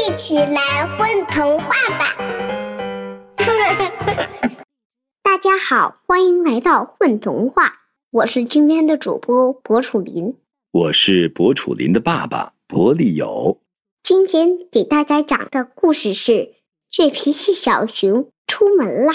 [0.00, 2.16] 一起来混童话吧！
[5.22, 10.34] 大家好，欢迎来到混童话，我是今天的主播博楚林，
[10.70, 13.60] 我是博楚林的爸爸博利友。
[14.02, 16.32] 今天给大家讲的故事是
[16.90, 19.12] 《倔脾气小熊出门啦》，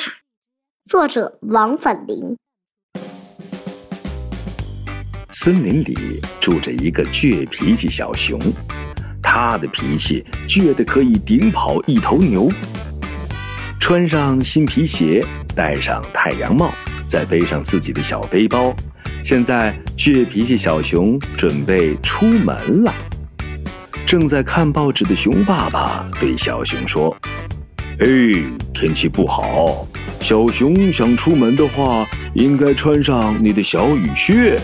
[0.88, 2.38] 作者王粉林。
[5.32, 8.40] 森林里住着一个倔脾气小熊，
[9.36, 12.50] 他的脾气倔得可以顶跑一头牛。
[13.78, 16.72] 穿上新皮鞋，戴上太阳帽，
[17.06, 18.74] 再背上自己的小背包，
[19.22, 22.94] 现在倔脾气小熊准备出门了。
[24.06, 27.14] 正在看报纸的熊爸爸对小熊说
[28.00, 28.08] ：“哎，
[28.74, 29.86] 天气不好，
[30.22, 34.58] 小熊想出门的话，应该穿上你的小雨靴。”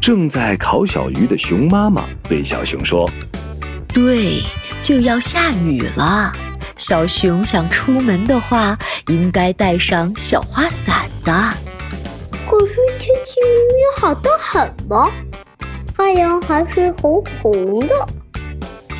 [0.00, 3.10] 正在烤小鱼的熊妈妈对小熊说
[3.94, 4.42] ：“对，
[4.82, 6.32] 就要下雨了。
[6.76, 11.32] 小熊想出门的话，应该带上小花伞的。
[12.46, 15.08] 可是天气明明好得很嘛，
[15.96, 17.94] 太阳还是红红的，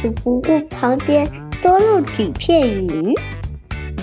[0.00, 1.28] 只不过旁边
[1.60, 3.12] 多了几片云。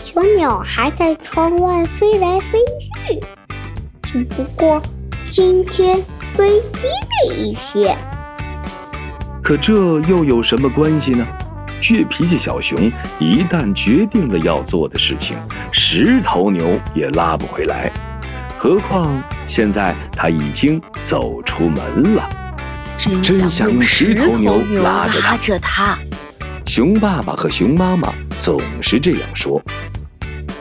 [0.03, 2.59] 小鸟还在窗外飞来飞
[3.07, 3.19] 去，
[4.03, 4.81] 只不过
[5.31, 5.97] 今天。”
[6.33, 6.87] 飞低
[7.27, 7.95] 了一些，
[9.43, 11.27] 可这又有什么关系呢？
[11.81, 15.35] 倔脾气小熊一旦决定了要做的事情，
[15.71, 17.91] 十头牛也拉不回来。
[18.57, 22.29] 何况现在他已经走出门了，
[22.97, 25.07] 真想用十头牛拉
[25.41, 25.97] 着他。
[26.67, 29.59] 熊爸爸和熊妈妈总是这样说：“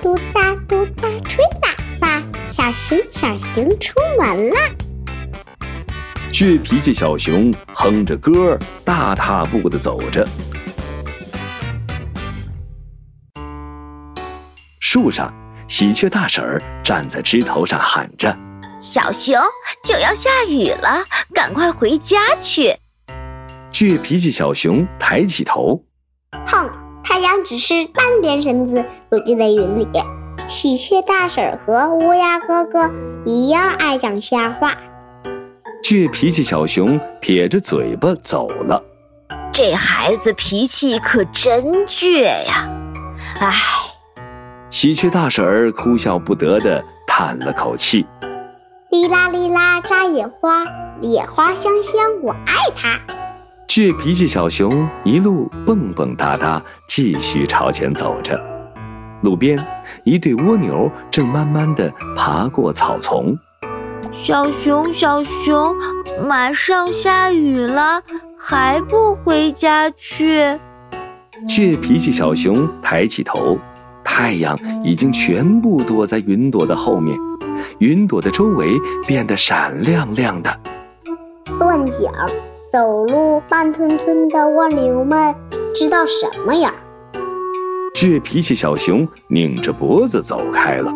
[0.03, 4.61] 嘟哒嘟哒吹喇叭，小熊小熊出门啦。”
[6.41, 10.27] 倔脾气小熊哼着歌，大踏步的走着。
[14.79, 15.31] 树上，
[15.69, 18.35] 喜鹊大婶儿站在枝头上喊着
[18.81, 19.39] ：“小熊
[19.85, 22.75] 就要下雨了，赶快回家去。”
[23.71, 25.85] 倔脾气小熊抬起头，
[26.47, 26.71] 哼，
[27.05, 29.87] 太阳只是半边身子躲进了云里。
[30.49, 32.91] 喜鹊大婶儿和乌鸦哥哥
[33.27, 34.75] 一样爱讲瞎话。
[35.91, 38.81] 倔脾气小熊撇着嘴巴走了。
[39.53, 42.71] 这孩子脾气可真倔呀！
[43.41, 43.51] 唉，
[44.71, 48.07] 喜鹊大婶儿哭笑不得的叹了口气。
[48.93, 50.63] 哩啦哩啦扎野花，
[51.01, 52.97] 野花香香我爱它。
[53.67, 58.41] 倔脾气小熊一路蹦蹦哒哒，继续朝前走着。
[59.23, 59.59] 路边，
[60.05, 63.37] 一对蜗牛正慢慢的爬过草丛。
[64.13, 65.75] 小熊，小熊，
[66.27, 68.03] 马上下雨了，
[68.37, 70.43] 还不回家去？
[71.49, 73.57] 倔脾气小熊抬起头，
[74.05, 77.17] 太阳已经全部躲在云朵的后面，
[77.79, 80.55] 云朵的周围变得闪亮亮的。
[81.59, 82.13] 乱讲，
[82.73, 85.35] 走路慢吞吞的蜗牛们
[85.75, 86.73] 知道什么呀？
[87.95, 90.93] 倔脾气小熊拧着脖子走开了。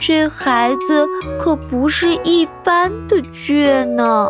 [0.00, 1.06] 这孩子
[1.38, 4.26] 可不是一般的倔呢。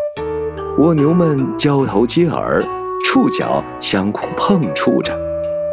[0.77, 2.61] 蜗牛们交头接耳，
[3.05, 5.17] 触角相互碰触着。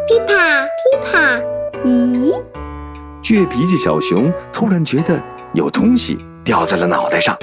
[0.06, 1.40] 噼啪噼啪，
[1.84, 2.32] 咦？
[3.24, 5.20] 倔脾气小熊突然觉得
[5.52, 7.36] 有东西掉在了脑袋上，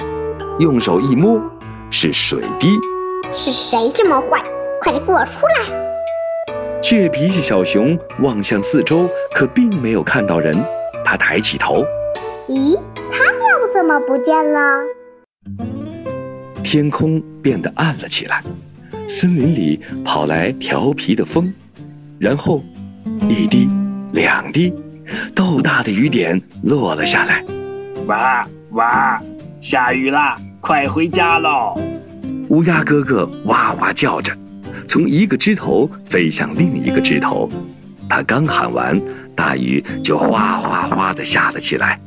[0.58, 1.38] 用手一摸，
[1.90, 2.78] 是水滴。
[3.32, 4.42] 是谁这么坏？
[4.80, 6.52] 快点给我出来！
[6.82, 10.56] 倔脾气小熊望向四周，可并没有看到人。
[11.04, 11.84] 他抬起头。
[12.48, 12.80] 咦，
[13.10, 14.80] 他又怎么不见了？
[16.62, 18.40] 天空变得暗了起来，
[19.08, 21.52] 森林里跑来调皮的风，
[22.20, 22.62] 然后
[23.28, 23.68] 一滴、
[24.12, 24.72] 两滴，
[25.34, 27.44] 豆大的雨点落了下来。
[28.06, 29.20] 哇哇，
[29.60, 30.36] 下雨啦！
[30.60, 31.74] 快回家喽！
[32.48, 34.32] 乌鸦哥哥哇哇叫着，
[34.86, 37.48] 从一个枝头飞向另一个枝头。
[38.08, 39.00] 他刚喊完，
[39.34, 42.00] 大雨就哗哗哗地下了起来。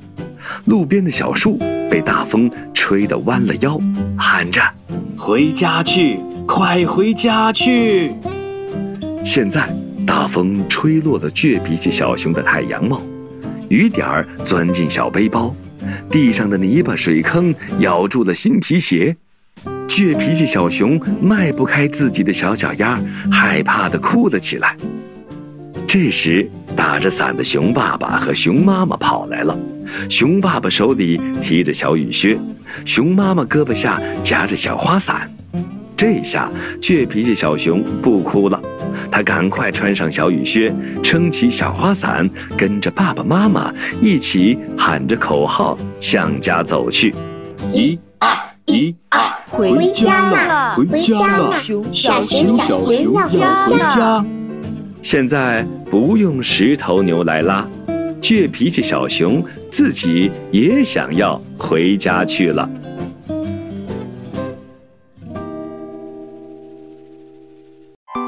[0.70, 1.58] 路边的小树
[1.90, 3.80] 被大风吹得弯了腰，
[4.16, 4.62] 喊着
[5.18, 8.12] ：“回家去，快回家去！”
[9.26, 9.68] 现在
[10.06, 13.02] 大风吹落了倔脾气小熊的太阳帽，
[13.68, 15.52] 雨点儿钻进小背包，
[16.08, 19.18] 地上的泥巴水坑咬住了新皮鞋，
[19.88, 23.02] 倔脾气小熊迈不开自己的小脚丫，
[23.32, 24.78] 害怕地哭了起来。
[25.88, 29.58] 这时，打着伞的熊爸爸和熊妈妈跑来了。
[30.10, 32.40] 熊爸爸手里提着小雨靴，
[32.86, 35.32] 熊妈妈胳膊下夹着小花伞。
[35.96, 36.50] 这下
[36.82, 38.62] 倔脾气小熊不哭了，
[39.12, 43.70] 他他赶快穿上小雨靴，撑起小花伞，跟着爸爸妈妈
[44.02, 47.14] 一起喊着口号向家走去。
[47.74, 48.34] 一二
[48.66, 49.20] 一二，
[49.50, 51.52] 回家了，回家了，
[51.92, 54.26] 小熊小熊要回家。
[55.02, 57.68] 现在不用石头牛来拉，
[58.22, 62.70] 倔脾气小熊自己也想要回家去了。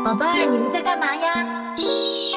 [0.04, 1.76] 宝贝儿，你们在干嘛呀？
[1.78, 2.31] 嘘，